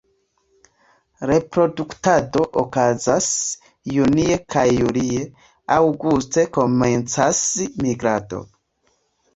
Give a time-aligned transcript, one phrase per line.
[1.31, 3.29] Reproduktado okazas
[3.99, 5.21] junie kaj julie;
[5.79, 7.37] aŭguste komencas
[7.87, 8.47] migrado.